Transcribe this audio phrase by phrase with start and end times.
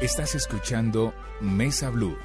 [0.00, 2.16] Estás escuchando Mesa Blue.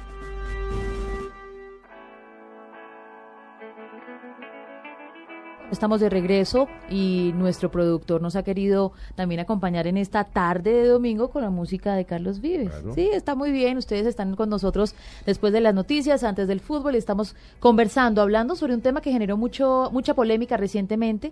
[5.70, 10.86] Estamos de regreso y nuestro productor nos ha querido también acompañar en esta tarde de
[10.88, 12.72] domingo con la música de Carlos Vives.
[12.94, 13.76] Sí, está muy bien.
[13.76, 14.94] Ustedes están con nosotros
[15.26, 16.94] después de las noticias, antes del fútbol.
[16.94, 21.30] y Estamos conversando, hablando sobre un tema que generó mucho, mucha polémica recientemente.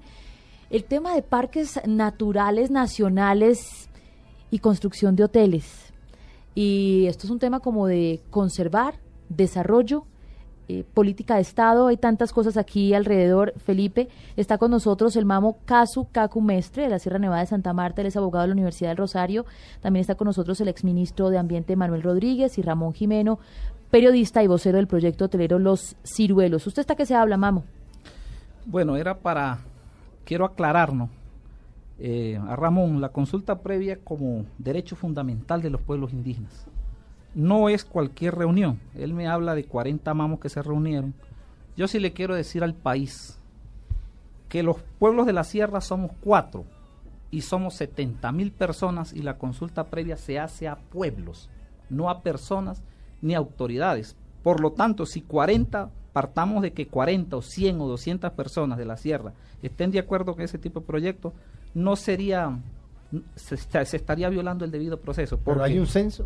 [0.68, 3.88] El tema de parques naturales nacionales
[4.50, 5.83] y construcción de hoteles.
[6.54, 8.94] Y esto es un tema como de conservar,
[9.28, 10.04] desarrollo
[10.66, 13.52] eh, política de Estado, hay tantas cosas aquí alrededor.
[13.58, 17.74] Felipe, está con nosotros el mamo Casu Cacu Mestre de la Sierra Nevada de Santa
[17.74, 19.44] Marta, él es abogado de la Universidad del Rosario.
[19.82, 23.38] También está con nosotros el exministro de Ambiente Manuel Rodríguez y Ramón Jimeno,
[23.90, 26.66] periodista y vocero del proyecto hotelero Los Ciruelos.
[26.66, 27.64] ¿Usted está que se habla, mamo?
[28.64, 29.58] Bueno, era para,
[30.24, 31.10] quiero aclararnos.
[31.98, 36.66] Eh, a Ramón, la consulta previa como derecho fundamental de los pueblos indígenas
[37.34, 38.80] no es cualquier reunión.
[38.94, 41.14] Él me habla de 40 mamos que se reunieron.
[41.76, 43.38] Yo sí le quiero decir al país
[44.48, 46.64] que los pueblos de la sierra somos cuatro
[47.30, 51.50] y somos 70 mil personas y la consulta previa se hace a pueblos,
[51.90, 52.82] no a personas
[53.20, 54.16] ni autoridades.
[54.44, 58.84] Por lo tanto, si 40, partamos de que 40 o 100 o 200 personas de
[58.84, 61.32] la sierra estén de acuerdo con ese tipo de proyecto,
[61.74, 62.58] no sería,
[63.34, 63.56] se,
[63.96, 65.38] estaría violando el debido proceso.
[65.44, 66.24] Pero hay un censo.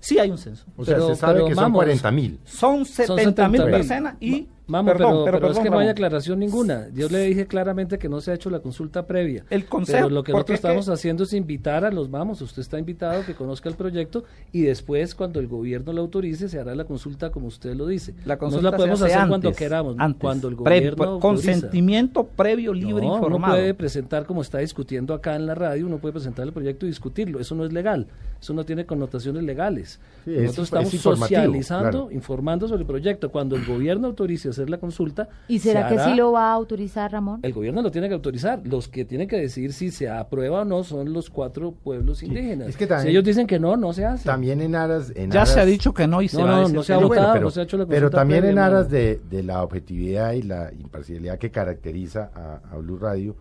[0.00, 0.66] Sí hay un censo.
[0.76, 2.38] O sea, se sabe que son 40 mil.
[2.44, 6.88] Son 70 mil personas y Vamos, pero, pero, es que no hay aclaración ninguna.
[6.94, 9.44] Yo le dije claramente que no se ha hecho la consulta previa.
[9.50, 10.04] El concepto.
[10.04, 12.40] Pero lo que nosotros estamos haciendo es invitar a los vamos.
[12.40, 16.58] Usted está invitado que conozca el proyecto y después, cuando el gobierno lo autorice, se
[16.58, 18.14] hará la consulta como usted lo dice.
[18.24, 19.96] La consulta no la podemos hacer cuando queramos.
[20.18, 21.20] Cuando el gobierno.
[21.20, 23.36] consentimiento previo, libre, no, informado.
[23.36, 26.86] Uno puede presentar, como está discutiendo acá en la radio, uno puede presentar el proyecto
[26.86, 27.38] y discutirlo.
[27.38, 28.06] Eso no es legal.
[28.40, 30.00] Eso no tiene connotaciones legales.
[30.24, 33.30] nosotros estamos socializando, informando sobre el proyecto.
[33.30, 37.12] Cuando el gobierno autorice hacer la consulta, ¿Y será que sí lo va a autorizar,
[37.12, 37.40] Ramón?
[37.42, 38.60] El gobierno lo tiene que autorizar.
[38.64, 42.74] Los que tienen que decidir si se aprueba o no son los cuatro pueblos indígenas.
[42.74, 44.24] si ellos dicen que no, no se hace.
[44.24, 45.12] También en aras...
[45.14, 47.60] ya se ha dicho que no y se no, no, se ha votado, no se
[47.60, 52.30] ha hecho la Pero también en aras de, la objetividad y la imparcialidad que caracteriza
[52.34, 53.36] a, Blue Radio,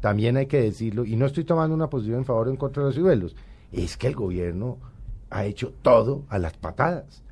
[0.00, 2.82] también hay que decirlo, y no estoy tomando una posición en favor o en contra
[2.82, 3.36] de los cibelos,
[3.72, 4.78] es que el gobierno
[5.30, 7.22] ha hecho todo a las patadas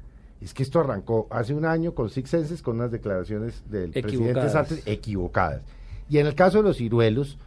[0.40, 4.48] es que esto arrancó hace un año con Six Senses, con unas declaraciones del presidente
[4.50, 5.62] Santos equivocadas.
[6.08, 7.38] Y en el caso de los ciruelos,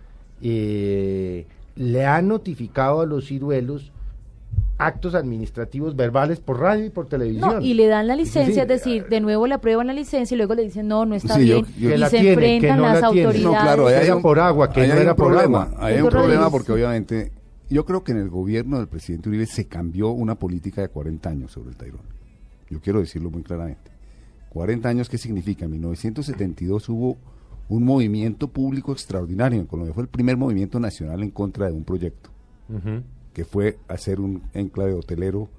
[0.42, 1.46] eh,
[1.76, 3.92] le han notificado a los ciruelos
[4.78, 7.62] actos administrativos verbales por radio y por televisión.
[7.62, 10.56] y le dan la licencia, es decir, de nuevo le aprueban la licencia y luego
[10.56, 13.44] le dicen, no, no está bien, y se enfrentan las autoridades.
[13.44, 15.72] No, claro, hay un, por agua, que no era problema.
[15.78, 17.32] Hay un problema porque obviamente,
[17.70, 21.30] yo creo que en el gobierno del presidente Uribe se cambió una política de 40
[21.30, 22.19] años sobre el Tairón.
[22.70, 23.92] Yo quiero decirlo muy claramente.
[24.50, 25.66] 40 años, ¿qué significa?
[25.66, 27.18] En 1972 hubo
[27.68, 29.94] un movimiento público extraordinario en Colombia.
[29.94, 32.32] Fue el primer movimiento nacional en contra de un proyecto,
[33.34, 35.50] que fue hacer un enclave hotelero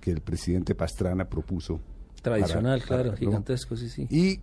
[0.00, 1.80] que el presidente Pastrana propuso.
[2.22, 4.06] Tradicional, claro, gigantesco, sí, sí.
[4.10, 4.40] Y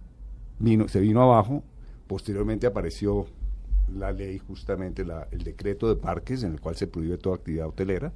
[0.60, 1.64] vino, se vino abajo,
[2.08, 3.28] posteriormente apareció
[3.94, 8.14] la ley, justamente el decreto de parques, en el cual se prohíbe toda actividad hotelera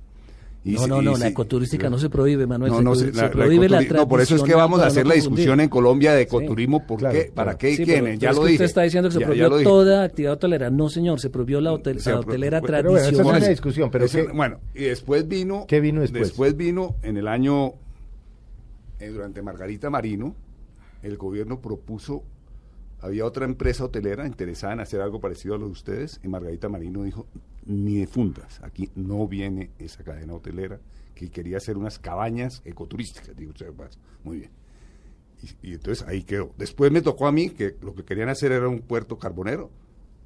[0.64, 2.72] no, no, no, la ecoturística no se prohíbe, Manuel.
[2.72, 5.60] No, no, se, prohíbe la, No, por eso es que vamos a hacer la discusión
[5.60, 7.32] en Colombia de ecoturismo, ¿por qué?
[7.34, 8.20] ¿Para qué y quiénes?
[8.20, 8.56] Ya lo dije.
[8.56, 10.70] Usted está diciendo que se prohibió toda actividad hotelera.
[10.70, 13.14] No, señor, se prohibió la, hotel, la hotelera tradicional.
[13.14, 16.30] esa es una discusión, pero bueno, y después vino ¿Qué vino después?
[16.30, 17.74] Después vino en el año
[19.00, 20.36] eh, durante Margarita Marino,
[21.02, 22.24] el gobierno propuso
[23.02, 26.70] había otra empresa hotelera interesada en hacer algo parecido a lo de ustedes y Margarita
[26.70, 27.28] Marino dijo,
[27.66, 30.80] ni de fundas, aquí no viene esa cadena hotelera
[31.16, 33.36] que quería hacer unas cabañas ecoturísticas.
[33.36, 33.54] Digo,
[34.24, 34.52] muy bien.
[35.64, 36.54] Y, entonces ahí quedó.
[36.58, 39.72] Después me tocó a mí que lo que querían hacer era un puerto carbonero.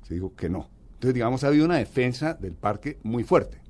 [0.03, 0.69] Se dijo que no.
[0.93, 3.61] Entonces, digamos, ha habido una defensa del parque muy fuerte.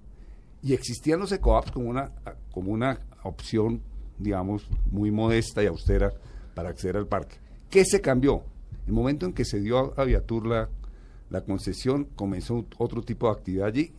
[0.61, 2.11] Y existían los ecoaps como una,
[2.51, 3.81] como una opción,
[4.17, 6.11] digamos, muy modesta y austera
[6.55, 7.37] para acceder al parque.
[7.69, 8.43] ¿Qué se cambió?
[8.87, 10.70] El momento en que se dio a Viatur la,
[11.29, 13.93] la concesión, comenzó otro tipo de actividad allí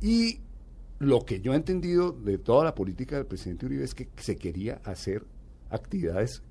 [0.00, 0.40] y
[0.98, 4.36] lo que yo he entendido de toda la política del presidente Uribe es que se
[4.36, 5.24] quería hacer
[5.70, 6.42] actividades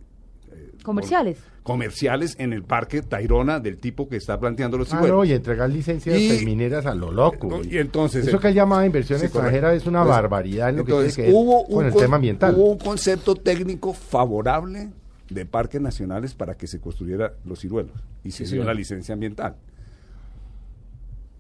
[0.52, 1.40] eh, comerciales.
[1.64, 6.18] comerciales en el parque Tairona del tipo que está planteando los ah, y entregar licencias
[6.44, 7.62] mineras a lo loco.
[7.64, 11.32] y, entonces eso que él llamaba inversión extranjera es una barbaridad en lo que, que
[11.34, 12.56] hubo un, el tema ambiental.
[12.56, 14.90] Hubo un concepto técnico favorable
[15.30, 19.56] de parques nacionales para que se construyera los ciruelos y se dio la licencia ambiental.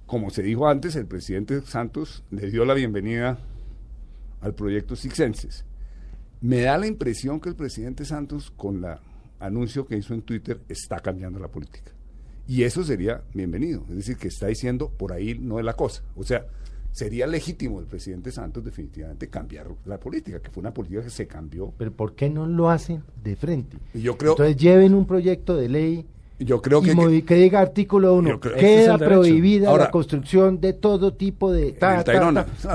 [0.05, 3.39] Como se dijo antes, el presidente Santos le dio la bienvenida
[4.41, 5.65] al proyecto Sixenses.
[6.39, 8.95] Me da la impresión que el presidente Santos, con el
[9.39, 11.91] anuncio que hizo en Twitter, está cambiando la política.
[12.47, 13.83] Y eso sería bienvenido.
[13.89, 16.03] Es decir, que está diciendo, por ahí no es la cosa.
[16.15, 16.45] O sea,
[16.97, 21.27] sería legítimo el presidente Santos definitivamente cambiar la política, que fue una política que se
[21.27, 21.71] cambió.
[21.77, 23.77] Pero ¿por qué no lo hacen de frente?
[23.93, 26.07] yo creo, Entonces lleven un proyecto de ley
[26.39, 31.51] yo creo que, y que, diga artículo 1, queda prohibida la construcción de todo tipo
[31.51, 31.73] de...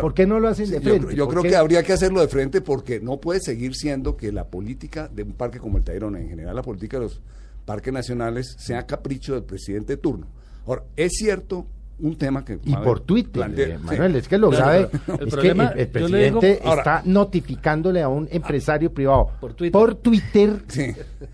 [0.00, 1.16] ¿Por qué no lo hacen de frente?
[1.16, 4.46] Yo, creo que habría que hacerlo de frente porque no puede seguir siendo que la
[4.46, 7.20] política de un parque como el Tayrona, en general la política de los
[7.64, 10.28] parques nacionales, sea capricho del presidente de turno.
[10.64, 11.66] Ahora, es cierto
[11.98, 12.58] un tema que...
[12.64, 14.88] Y por Twitter, eh, Manuel, es que lo sabe,
[15.20, 20.62] el es que el, presidente está notificándole a un empresario privado por Twitter,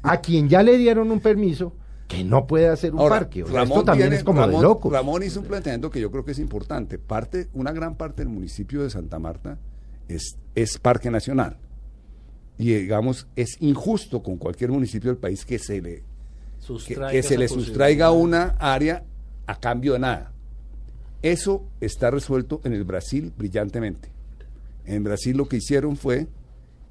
[0.02, 1.72] a quien ya le dieron un permiso
[2.08, 3.40] que no puede hacer un parque.
[3.40, 4.90] esto también es como de loco.
[4.90, 6.99] Ramón hizo un planteamiento que yo creo que es importante.
[6.99, 9.58] Parte, una gran parte del municipio de Santa Marta
[10.08, 11.58] es, es parque nacional.
[12.56, 16.02] Y digamos, es injusto con cualquier municipio del país que se le,
[17.11, 19.04] que se le sustraiga una área
[19.46, 20.32] a cambio de nada.
[21.23, 24.11] Eso está resuelto en el Brasil brillantemente.
[24.85, 26.29] En Brasil lo que hicieron fue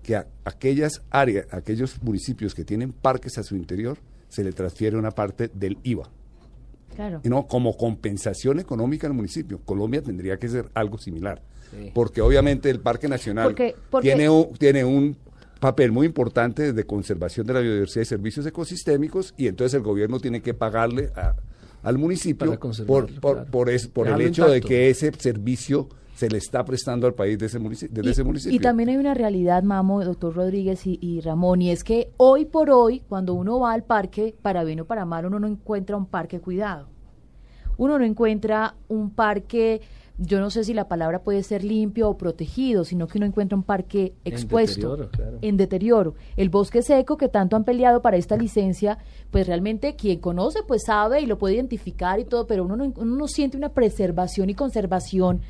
[0.03, 3.97] que a aquellas áreas, aquellos municipios que tienen parques a su interior,
[4.29, 6.09] se le transfiere una parte del IVA.
[6.95, 7.21] Claro.
[7.25, 9.59] no, como compensación económica al municipio.
[9.63, 11.43] Colombia tendría que ser algo similar.
[11.93, 13.53] Porque obviamente el Parque Nacional
[14.01, 15.15] Tiene, un, tiene un
[15.59, 20.19] papel muy importante de conservación de la biodiversidad y servicios ecosistémicos y entonces el gobierno
[20.19, 21.35] tiene que pagarle a,
[21.87, 22.85] al municipio por,
[23.21, 27.39] por, por, por el hecho de que ese servicio se le está prestando al país
[27.39, 28.53] de ese, municipio, de ese municipio.
[28.53, 32.71] Y también hay una realidad, Mamo, doctor Rodríguez y, Ramón, y es que hoy por
[32.71, 36.07] hoy, cuando uno va al parque, para bien o para mal, uno no encuentra un
[36.07, 36.89] parque cuidado.
[37.77, 39.79] Uno no encuentra un parque
[40.17, 43.55] yo no sé si la palabra puede ser limpio o protegido, sino que uno encuentra
[43.55, 46.15] un parque expuesto, en deterioro, en deterioro.
[46.35, 48.97] El bosque seco que tanto han peleado para esta licencia,
[49.31, 52.85] pues realmente quien conoce pues sabe y lo puede identificar y todo, pero uno no,
[52.95, 55.41] uno no siente una preservación y conservación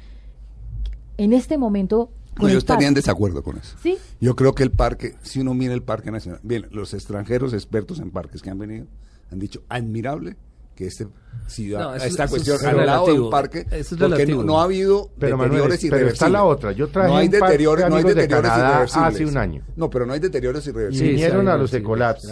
[1.18, 3.76] en este momento yo estaría en desacuerdo con eso.
[3.82, 3.98] ¿Sí?
[4.22, 8.00] Yo creo que el parque, si uno mira el Parque Nacional, bien, los extranjeros expertos
[8.00, 8.86] en parques que han venido
[9.32, 10.36] han dicho admirable
[10.78, 11.08] que este
[11.48, 13.66] ciudad, esta cuestión al lado de un parque,
[14.00, 16.00] porque no, ha habido pero deteriores irreversibles.
[16.00, 19.16] Pero está la otra, yo traje no hay deteriores, no hay deteriores irreversibles.
[19.16, 19.64] hace un año.
[19.76, 21.10] No, pero no hay deteriores irreversibles.
[21.10, 22.32] Y vinieron a los Ecolaps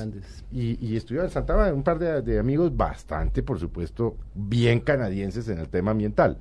[0.51, 5.57] y, y estuvieron en Santa un par de, amigos bastante, por supuesto, bien canadienses en
[5.57, 6.37] el tema ambiental.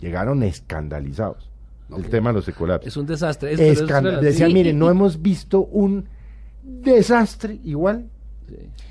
[0.00, 1.50] Llegaron escandalizados
[1.94, 2.86] el tema de los Ecolaps.
[2.86, 3.54] Es un desastre.
[3.54, 6.08] decían, miren, no hemos visto un
[6.62, 8.08] desastre igual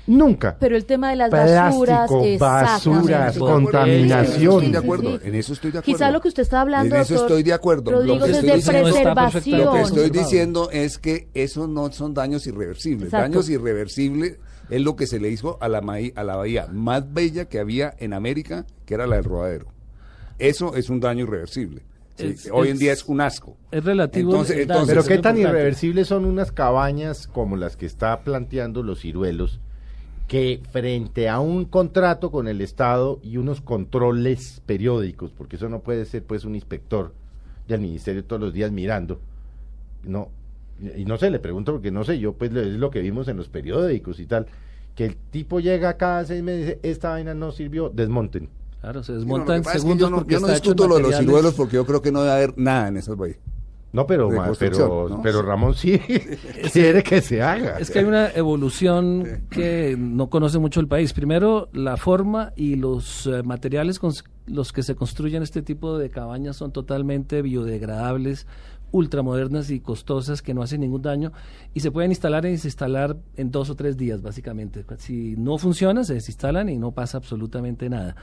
[0.06, 0.56] Nunca.
[0.58, 4.72] Pero el tema de las basuras, basuras, contaminación.
[4.72, 5.20] de acuerdo.
[5.22, 5.96] En eso estoy de acuerdo.
[5.96, 6.94] Quizá lo que usted está hablando.
[6.94, 8.02] En eso estoy de acuerdo.
[8.02, 9.60] lo que estoy preservación.
[9.60, 13.10] Lo que estoy diciendo es que eso no son daños irreversibles.
[13.10, 14.38] Daños irreversibles
[14.70, 15.78] es lo que se le hizo a la,
[16.14, 19.66] a la bahía más bella que había en América, que era la del Rodadero.
[20.38, 21.82] Eso es un daño irreversible
[22.52, 23.56] hoy en día es un asco.
[23.70, 24.30] Es relativo.
[24.30, 29.60] Entonces, pero qué tan irreversibles son unas cabañas como las que está planteando los ciruelos,
[30.28, 35.80] que frente a un contrato con el Estado y unos controles periódicos, porque eso no
[35.80, 37.12] puede ser pues un inspector
[37.68, 39.20] del ministerio todos los días mirando,
[40.04, 40.28] no,
[40.96, 43.36] y no sé, le pregunto porque no sé, yo pues es lo que vimos en
[43.36, 44.46] los periódicos y tal,
[44.94, 48.48] que el tipo llega cada seis meses y dice, esta vaina no sirvió, desmonten
[48.84, 51.76] Claro, se desmonta en segundos yo no, yo no discuto lo de los ciruelos porque
[51.76, 53.38] yo creo que no debe haber nada en esas bahías.
[53.94, 55.98] No, pero, pero, pero Ramón sí
[56.72, 57.78] quiere que se haga.
[57.78, 61.14] Es que hay una evolución que no conoce mucho el país.
[61.14, 64.12] Primero, la forma y los eh, materiales con
[64.44, 68.46] los que se construyen este tipo de cabañas son totalmente biodegradables,
[68.90, 71.32] ultramodernas y costosas que no hacen ningún daño
[71.72, 74.84] y se pueden instalar y desinstalar en dos o tres días, básicamente.
[74.98, 78.14] Si no funciona, se desinstalan y no pasa absolutamente nada.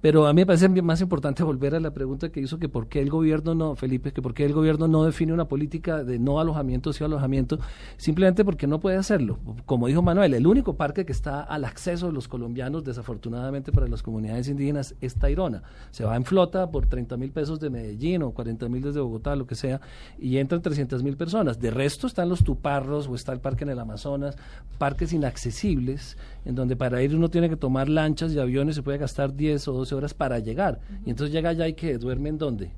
[0.00, 2.88] Pero a mí me parece más importante volver a la pregunta que hizo que por
[2.88, 6.20] qué el gobierno no, Felipe, que por qué el gobierno no define una política de
[6.20, 7.58] no alojamiento, sí alojamiento,
[7.96, 9.40] simplemente porque no puede hacerlo.
[9.66, 13.88] Como dijo Manuel, el único parque que está al acceso de los colombianos, desafortunadamente para
[13.88, 15.64] las comunidades indígenas, es Tairona.
[15.90, 19.34] Se va en flota por 30 mil pesos de Medellín o 40 mil desde Bogotá,
[19.34, 19.80] lo que sea,
[20.16, 21.58] y entran 300 mil personas.
[21.58, 24.36] De resto están los Tuparros o está el parque en el Amazonas,
[24.78, 28.98] parques inaccesibles, en donde para ir uno tiene que tomar lanchas y aviones, se puede
[28.98, 30.80] gastar 10 o 12 horas para llegar.
[31.04, 32.70] Y entonces llega allá y que duerme en dónde.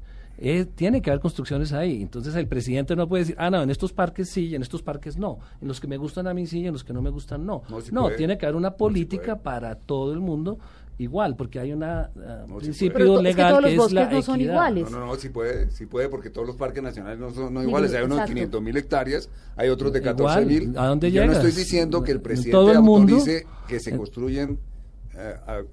[0.43, 2.01] Eh, tiene que haber construcciones ahí.
[2.01, 4.83] Entonces el presidente no puede decir, ah, no, en estos parques sí y en estos
[4.83, 5.39] parques no.
[5.61, 7.45] En los que me gustan a mí sí y en los que no me gustan
[7.45, 7.63] no.
[7.93, 10.59] No, tiene que haber una política para todo el mundo
[10.97, 14.91] igual, porque hay un uh, principio legal que, es, los bosques no son iguales.
[14.91, 17.63] No, no, no, sí puede, sí puede, porque todos los parques nacionales no son no
[17.63, 17.95] iguales.
[17.95, 20.79] hay unos de 500 mil hectáreas, hay otros de 14 mil.
[20.79, 21.39] ¿A dónde Yo llegas?
[21.39, 24.59] no estoy diciendo que el presidente todo el autorice mundo, que se construyen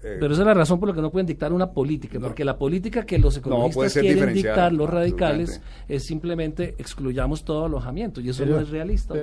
[0.01, 2.57] pero esa es la razón por la que no pueden dictar una política, porque la
[2.57, 8.45] política que los economistas quieren dictar, los radicales, es simplemente excluyamos todo alojamiento, y eso
[8.45, 9.15] no es realista.